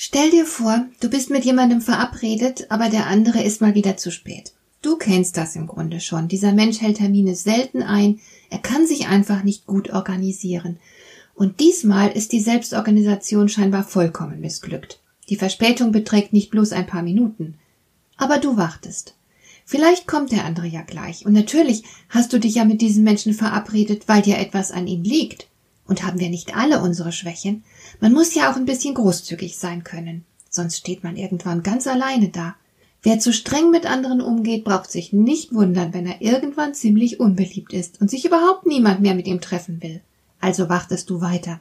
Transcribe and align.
Stell 0.00 0.30
dir 0.30 0.46
vor, 0.46 0.86
du 1.00 1.10
bist 1.10 1.28
mit 1.28 1.44
jemandem 1.44 1.80
verabredet, 1.80 2.66
aber 2.68 2.88
der 2.88 3.08
andere 3.08 3.42
ist 3.42 3.60
mal 3.60 3.74
wieder 3.74 3.96
zu 3.96 4.12
spät. 4.12 4.52
Du 4.80 4.94
kennst 4.94 5.36
das 5.36 5.56
im 5.56 5.66
Grunde 5.66 5.98
schon. 5.98 6.28
Dieser 6.28 6.52
Mensch 6.52 6.80
hält 6.80 6.98
Termine 6.98 7.34
selten 7.34 7.82
ein, 7.82 8.20
er 8.48 8.58
kann 8.58 8.86
sich 8.86 9.08
einfach 9.08 9.42
nicht 9.42 9.66
gut 9.66 9.90
organisieren. 9.90 10.78
Und 11.34 11.58
diesmal 11.58 12.12
ist 12.12 12.30
die 12.30 12.38
Selbstorganisation 12.38 13.48
scheinbar 13.48 13.82
vollkommen 13.82 14.40
missglückt. 14.40 15.00
Die 15.30 15.36
Verspätung 15.36 15.90
beträgt 15.90 16.32
nicht 16.32 16.50
bloß 16.50 16.70
ein 16.70 16.86
paar 16.86 17.02
Minuten. 17.02 17.56
Aber 18.16 18.38
du 18.38 18.56
wartest. 18.56 19.16
Vielleicht 19.64 20.06
kommt 20.06 20.30
der 20.30 20.44
andere 20.44 20.68
ja 20.68 20.82
gleich. 20.82 21.26
Und 21.26 21.32
natürlich 21.32 21.82
hast 22.08 22.32
du 22.32 22.38
dich 22.38 22.54
ja 22.54 22.64
mit 22.64 22.82
diesem 22.82 23.02
Menschen 23.02 23.34
verabredet, 23.34 24.04
weil 24.06 24.22
dir 24.22 24.38
etwas 24.38 24.70
an 24.70 24.86
ihm 24.86 25.02
liegt. 25.02 25.48
Und 25.88 26.04
haben 26.04 26.20
wir 26.20 26.30
nicht 26.30 26.54
alle 26.54 26.80
unsere 26.80 27.10
Schwächen? 27.10 27.64
Man 27.98 28.12
muss 28.12 28.34
ja 28.34 28.52
auch 28.52 28.56
ein 28.56 28.66
bisschen 28.66 28.94
großzügig 28.94 29.58
sein 29.58 29.82
können. 29.82 30.24
Sonst 30.48 30.76
steht 30.76 31.02
man 31.02 31.16
irgendwann 31.16 31.64
ganz 31.64 31.86
alleine 31.86 32.28
da. 32.28 32.54
Wer 33.02 33.18
zu 33.18 33.32
streng 33.32 33.70
mit 33.70 33.86
anderen 33.86 34.20
umgeht, 34.20 34.64
braucht 34.64 34.90
sich 34.90 35.12
nicht 35.12 35.54
wundern, 35.54 35.94
wenn 35.94 36.06
er 36.06 36.20
irgendwann 36.20 36.74
ziemlich 36.74 37.20
unbeliebt 37.20 37.72
ist 37.72 38.00
und 38.00 38.10
sich 38.10 38.24
überhaupt 38.24 38.66
niemand 38.66 39.00
mehr 39.00 39.14
mit 39.14 39.26
ihm 39.26 39.40
treffen 39.40 39.82
will. 39.82 40.02
Also 40.40 40.68
wartest 40.68 41.10
du 41.10 41.20
weiter 41.20 41.60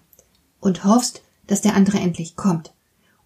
und 0.60 0.84
hoffst, 0.84 1.24
dass 1.48 1.62
der 1.62 1.76
andere 1.76 2.00
endlich 2.00 2.36
kommt 2.36 2.74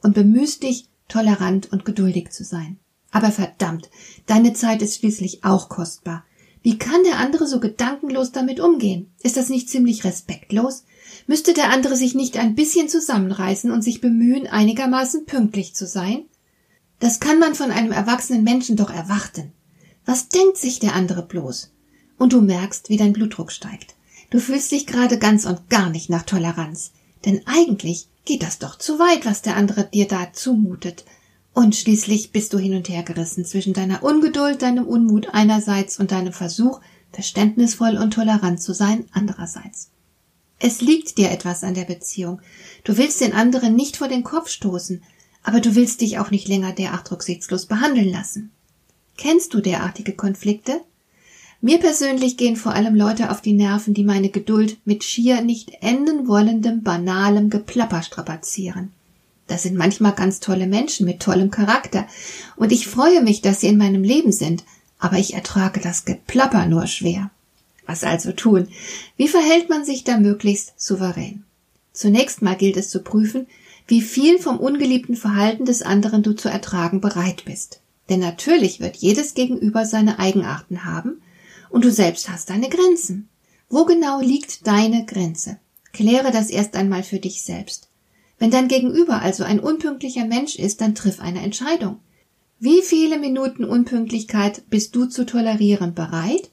und 0.02 0.13
bemühst 0.13 0.63
dich, 0.63 0.88
tolerant 1.08 1.71
und 1.71 1.83
geduldig 1.83 2.31
zu 2.31 2.43
sein. 2.43 2.77
Aber 3.11 3.31
verdammt, 3.31 3.89
deine 4.25 4.53
Zeit 4.53 4.81
ist 4.81 4.97
schließlich 4.97 5.43
auch 5.43 5.67
kostbar. 5.67 6.23
Wie 6.63 6.77
kann 6.77 7.03
der 7.03 7.17
andere 7.17 7.47
so 7.47 7.59
gedankenlos 7.59 8.31
damit 8.31 8.59
umgehen? 8.59 9.11
Ist 9.21 9.36
das 9.36 9.49
nicht 9.49 9.69
ziemlich 9.69 10.03
respektlos? 10.03 10.86
Müsste 11.27 11.53
der 11.53 11.69
andere 11.72 11.95
sich 11.95 12.16
nicht 12.16 12.38
ein 12.38 12.55
bisschen 12.55 12.89
zusammenreißen 12.89 13.72
und 13.72 13.83
sich 13.83 14.02
bemühen, 14.02 14.47
einigermaßen 14.47 15.25
pünktlich 15.25 15.75
zu 15.75 15.86
sein? 15.88 16.25
Das 17.00 17.19
kann 17.19 17.39
man 17.39 17.55
von 17.55 17.72
einem 17.72 17.91
erwachsenen 17.91 18.44
Menschen 18.44 18.75
doch 18.75 18.89
erwarten. 18.89 19.52
Was 20.05 20.30
denkt 20.30 20.58
sich 20.58 20.80
der 20.80 20.95
andere 20.95 21.23
bloß? 21.23 21.72
Und 22.17 22.33
du 22.33 22.42
merkst, 22.42 22.89
wie 22.89 22.97
dein 22.97 23.14
Blutdruck 23.14 23.52
steigt. 23.52 23.95
Du 24.30 24.39
fühlst 24.39 24.72
dich 24.72 24.88
gerade 24.88 25.17
ganz 25.17 25.45
und 25.45 25.69
gar 25.69 25.89
nicht 25.89 26.09
nach 26.09 26.23
Toleranz. 26.23 26.92
Denn 27.25 27.42
eigentlich 27.45 28.08
geht 28.25 28.44
das 28.44 28.59
doch 28.59 28.77
zu 28.77 28.99
weit, 28.99 29.25
was 29.25 29.42
der 29.42 29.55
andere 29.55 29.86
dir 29.86 30.08
da 30.08 30.31
zumutet. 30.33 31.05
Und 31.53 31.75
schließlich 31.75 32.31
bist 32.31 32.53
du 32.53 32.58
hin 32.58 32.75
und 32.75 32.88
her 32.88 33.03
gerissen 33.03 33.45
zwischen 33.45 33.73
deiner 33.73 34.03
Ungeduld, 34.03 34.61
deinem 34.61 34.88
Unmut 34.88 35.27
einerseits 35.33 35.99
und 35.99 36.11
deinem 36.11 36.33
Versuch, 36.33 36.80
verständnisvoll 37.11 37.97
und 37.97 38.14
tolerant 38.14 38.61
zu 38.61 38.73
sein 38.73 39.05
andererseits. 39.11 39.89
Es 40.64 40.80
liegt 40.80 41.17
dir 41.17 41.31
etwas 41.31 41.64
an 41.64 41.73
der 41.73 41.86
Beziehung. 41.86 42.40
Du 42.84 42.95
willst 42.98 43.20
den 43.20 43.34
anderen 43.34 43.76
nicht 43.76 43.98
vor 43.98 44.08
den 44.08 44.23
Kopf 44.23 44.48
stoßen, 44.48 45.02
aber 45.42 45.59
du 45.59 45.73
willst 45.73 46.02
dich 46.02 46.20
auch 46.20 46.30
nicht 46.30 46.48
länger 46.48 46.72
derart 46.72 47.12
rücksichtslos 47.12 47.66
behandeln 47.66 48.12
lassen. 48.12 48.52
Kennst 49.17 49.56
du 49.56 49.59
derartige 49.59 50.14
Konflikte? 50.14 50.82
Mir 51.61 51.80
persönlich 51.80 52.38
gehen 52.38 52.55
vor 52.55 52.73
allem 52.73 52.94
Leute 52.94 53.32
auf 53.32 53.42
die 53.42 53.54
Nerven, 53.54 53.95
die 53.95 54.04
meine 54.04 54.30
Geduld 54.30 54.77
mit 54.86 55.04
schier 55.04 55.42
nicht 55.42 55.82
enden 55.82 56.27
wollendem, 56.27 56.83
banalem 56.83 57.50
Geplapper 57.50 58.04
strapazieren. 58.04 58.92
Das 59.48 59.64
sind 59.64 59.76
manchmal 59.76 60.14
ganz 60.14 60.39
tolle 60.39 60.67
Menschen 60.67 61.08
mit 61.08 61.21
tollem 61.21 61.50
Charakter, 61.50 62.05
und 62.55 62.71
ich 62.71 62.88
freue 62.88 63.23
mich, 63.23 63.42
dass 63.42 63.61
sie 63.61 63.67
in 63.67 63.77
meinem 63.77 64.04
Leben 64.04 64.32
sind, 64.32 64.64
aber 65.00 65.17
ich 65.17 65.33
ertrage 65.33 65.80
das 65.80 66.05
Geplapper 66.05 66.67
nur 66.67 66.86
schwer. 66.86 67.32
Was 67.91 68.05
also 68.05 68.31
tun? 68.31 68.69
Wie 69.17 69.27
verhält 69.27 69.69
man 69.69 69.83
sich 69.83 70.05
da 70.05 70.17
möglichst 70.17 70.79
souverän? 70.79 71.43
Zunächst 71.91 72.41
mal 72.41 72.55
gilt 72.55 72.77
es 72.77 72.89
zu 72.89 73.03
prüfen, 73.03 73.47
wie 73.85 74.02
viel 74.02 74.39
vom 74.39 74.61
ungeliebten 74.61 75.17
Verhalten 75.17 75.65
des 75.65 75.81
anderen 75.81 76.23
du 76.23 76.31
zu 76.33 76.47
ertragen 76.47 77.02
bereit 77.02 77.43
bist. 77.43 77.81
Denn 78.07 78.21
natürlich 78.21 78.79
wird 78.79 78.95
jedes 78.95 79.33
Gegenüber 79.33 79.85
seine 79.85 80.19
Eigenarten 80.19 80.85
haben, 80.85 81.21
und 81.69 81.83
du 81.83 81.91
selbst 81.91 82.29
hast 82.29 82.49
deine 82.49 82.69
Grenzen. 82.69 83.27
Wo 83.69 83.83
genau 83.83 84.21
liegt 84.21 84.65
deine 84.67 85.05
Grenze? 85.05 85.58
Kläre 85.91 86.31
das 86.31 86.49
erst 86.49 86.77
einmal 86.77 87.03
für 87.03 87.19
dich 87.19 87.43
selbst. 87.43 87.89
Wenn 88.39 88.52
dein 88.52 88.69
Gegenüber 88.69 89.21
also 89.21 89.43
ein 89.43 89.59
unpünktlicher 89.59 90.25
Mensch 90.25 90.55
ist, 90.55 90.79
dann 90.79 90.95
triff 90.95 91.19
eine 91.19 91.41
Entscheidung. 91.41 91.99
Wie 92.58 92.83
viele 92.83 93.19
Minuten 93.19 93.65
Unpünktlichkeit 93.65 94.63
bist 94.69 94.95
du 94.95 95.08
zu 95.08 95.25
tolerieren 95.25 95.93
bereit 95.93 96.52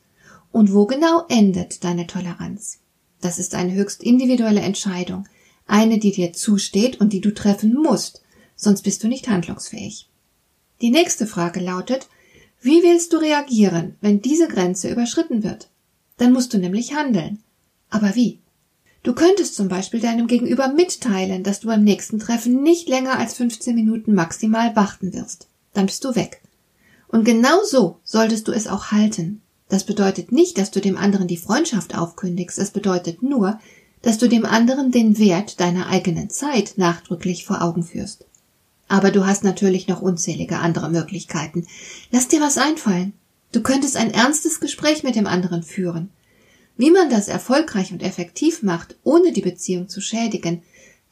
und 0.53 0.73
wo 0.73 0.87
genau 0.87 1.25
endet 1.29 1.85
deine 1.85 2.07
Toleranz? 2.07 2.79
Das 3.21 3.39
ist 3.39 3.55
eine 3.55 3.73
höchst 3.73 4.03
individuelle 4.03 4.61
Entscheidung, 4.61 5.27
eine, 5.67 5.99
die 5.99 6.13
dir 6.13 6.33
zusteht 6.33 7.01
und 7.01 7.13
die 7.13 7.21
du 7.21 7.35
treffen 7.35 7.75
musst, 7.75 8.23
sonst 8.57 8.83
bist 8.83 9.03
du 9.03 9.09
nicht 9.09 9.29
handlungsfähig. 9.29 10.09
Die 10.81 10.91
nächste 10.91 11.27
Frage 11.27 11.61
lautet, 11.61 12.09
wie 12.61 12.83
willst 12.83 13.13
du 13.13 13.19
reagieren, 13.19 13.97
wenn 14.01 14.21
diese 14.21 14.49
Grenze 14.49 14.91
überschritten 14.91 15.43
wird? 15.43 15.69
Dann 16.17 16.33
musst 16.33 16.53
du 16.53 16.59
nämlich 16.59 16.95
handeln. 16.95 17.39
Aber 17.91 18.15
wie? 18.15 18.41
Du 19.03 19.15
könntest 19.15 19.55
zum 19.55 19.69
Beispiel 19.69 20.01
deinem 20.01 20.27
Gegenüber 20.27 20.69
mitteilen, 20.69 21.45
dass 21.45 21.61
du 21.61 21.69
beim 21.69 21.85
nächsten 21.85 22.19
Treffen 22.19 22.63
nicht 22.63 22.89
länger 22.89 23.19
als 23.19 23.35
15 23.35 23.75
Minuten 23.75 24.15
maximal 24.15 24.75
warten 24.75 25.13
wirst. 25.15 25.49
Dann 25.73 25.87
bist 25.87 26.05
du 26.05 26.17
weg. 26.17 26.43
Und 27.07 27.25
genau 27.25 27.63
so 27.65 28.01
solltest 28.03 28.49
du 28.49 28.53
es 28.53 28.67
auch 28.67 28.91
halten. 28.91 29.41
Das 29.69 29.84
bedeutet 29.84 30.33
nicht, 30.33 30.59
dass 30.59 30.71
du 30.71 30.81
dem 30.81 30.97
anderen 30.97 31.29
die 31.29 31.37
Freundschaft 31.37 31.97
aufkündigst. 31.97 32.59
Es 32.59 32.71
bedeutet 32.71 33.23
nur, 33.23 33.61
dass 34.03 34.19
du 34.19 34.29
dem 34.29 34.45
anderen 34.45 34.91
den 34.91 35.19
Wert 35.19 35.61
deiner 35.61 35.89
eigenen 35.89 36.31
Zeit 36.31 36.75
nachdrücklich 36.77 37.45
vor 37.45 37.62
Augen 37.62 37.83
führst. 37.83 38.25
Aber 38.89 39.11
du 39.11 39.27
hast 39.27 39.45
natürlich 39.45 39.87
noch 39.87 40.01
unzählige 40.01 40.59
andere 40.59 40.89
Möglichkeiten. 40.89 41.67
Lass 42.11 42.29
dir 42.29 42.41
was 42.41 42.56
einfallen. 42.56 43.12
Du 43.53 43.62
könntest 43.62 43.97
ein 43.97 44.12
ernstes 44.12 44.61
Gespräch 44.61 45.03
mit 45.03 45.15
dem 45.15 45.27
anderen 45.27 45.62
führen. 45.62 46.11
Wie 46.77 46.91
man 46.91 47.11
das 47.11 47.29
erfolgreich 47.29 47.93
und 47.93 48.03
effektiv 48.03 48.62
macht, 48.62 48.97
ohne 49.03 49.33
die 49.33 49.43
Beziehung 49.43 49.89
zu 49.89 50.00
schädigen, 50.00 50.62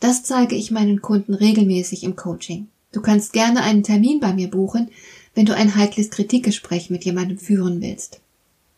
das 0.00 0.22
zeige 0.22 0.54
ich 0.54 0.70
meinen 0.70 1.02
Kunden 1.02 1.34
regelmäßig 1.34 2.04
im 2.04 2.16
Coaching. 2.16 2.68
Du 2.92 3.02
kannst 3.02 3.32
gerne 3.32 3.62
einen 3.62 3.82
Termin 3.82 4.20
bei 4.20 4.32
mir 4.32 4.48
buchen, 4.48 4.90
wenn 5.34 5.44
du 5.44 5.54
ein 5.54 5.74
heikles 5.74 6.10
Kritikgespräch 6.10 6.88
mit 6.88 7.04
jemandem 7.04 7.38
führen 7.38 7.82
willst. 7.82 8.20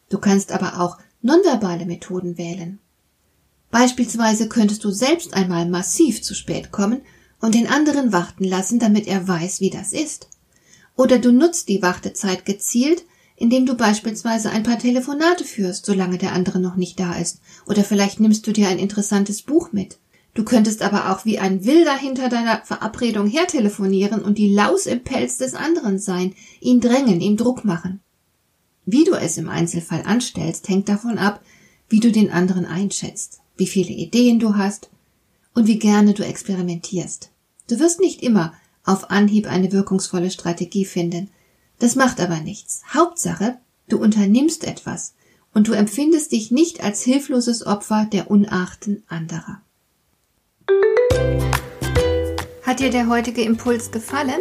Du 0.09 0.19
kannst 0.19 0.53
aber 0.53 0.81
auch 0.81 0.99
nonverbale 1.23 1.87
Methoden 1.87 2.39
wählen. 2.39 2.79
Beispielsweise 3.71 4.49
könntest 4.49 4.85
du 4.85 4.91
selbst 4.91 5.35
einmal 5.35 5.69
massiv 5.69 6.23
zu 6.23 6.35
spät 6.35 6.73
kommen 6.73 7.03
und 7.41 7.55
den 7.55 7.69
anderen 7.69 8.13
warten 8.13 8.45
lassen, 8.45 8.79
damit 8.79 9.07
er 9.07 9.29
weiß, 9.29 9.61
wie 9.61 9.71
das 9.71 9.93
ist. 9.93 10.29
Oder 10.97 11.19
du 11.19 11.31
nutzt 11.31 11.69
die 11.69 11.83
Wartezeit 11.83 12.45
gezielt, 12.45 13.05
indem 13.37 13.67
du 13.67 13.75
beispielsweise 13.75 14.51
ein 14.51 14.65
paar 14.65 14.79
Telefonate 14.79 15.45
führst, 15.45 15.87
solange 15.87 16.19
der 16.19 16.33
andere 16.33 16.59
noch 16.59 16.77
nicht 16.77 16.99
da 16.99 17.15
ist. 17.15 17.41
Oder 17.67 17.85
vielleicht 17.85 18.19
nimmst 18.19 18.47
du 18.47 18.53
dir 18.53 18.69
ein 18.69 18.79
interessantes 18.79 19.43
Buch 19.43 19.73
mit. 19.73 19.99
Du 20.35 20.45
könntest 20.45 20.83
aber 20.83 21.13
auch 21.13 21.25
wie 21.25 21.39
ein 21.39 21.65
Wilder 21.65 21.97
hinter 21.97 22.29
deiner 22.29 22.63
Verabredung 22.65 23.27
hertelefonieren 23.27 24.23
und 24.23 24.39
die 24.39 24.53
Laus 24.53 24.87
im 24.87 25.03
Pelz 25.05 25.37
des 25.37 25.55
anderen 25.55 25.99
sein, 25.99 26.35
ihn 26.61 26.81
drängen, 26.81 27.21
ihm 27.21 27.37
Druck 27.37 27.65
machen. 27.65 28.01
Wie 28.91 29.05
du 29.05 29.13
es 29.13 29.37
im 29.37 29.51
Einzelfall 29.51 30.05
anstellst, 30.07 30.67
hängt 30.71 30.89
davon 30.89 31.19
ab, 31.19 31.43
wie 31.91 32.01
du 32.01 32.11
den 32.11 32.31
anderen 32.31 32.65
einschätzt, 32.65 33.41
wie 33.59 33.67
viele 33.67 33.91
Ideen 33.91 34.39
du 34.39 34.57
hast 34.57 34.89
und 35.53 35.67
wie 35.67 35.79
gerne 35.79 36.15
du 36.15 36.25
experimentierst. 36.25 37.29
Du 37.69 37.81
wirst 37.81 38.01
nicht 38.01 38.23
immer 38.23 38.55
auf 38.85 39.11
Anhieb 39.11 39.47
eine 39.47 39.73
wirkungsvolle 39.73 40.31
Strategie 40.31 40.87
finden, 40.87 41.29
das 41.79 41.97
macht 41.97 42.19
aber 42.19 42.41
nichts. 42.41 42.81
Hauptsache, 42.95 43.59
du 43.91 43.99
unternimmst 43.99 44.65
etwas 44.65 45.13
und 45.53 45.69
du 45.69 45.75
empfindest 45.75 46.33
dich 46.33 46.51
nicht 46.51 46.83
als 46.83 47.03
hilfloses 47.03 47.67
Opfer 47.67 48.09
der 48.11 48.31
Unarten 48.31 49.03
anderer. 49.07 49.61
Hat 52.63 52.81
dir 52.81 52.89
der 52.89 53.09
heutige 53.11 53.43
Impuls 53.43 53.91
gefallen? 53.91 54.41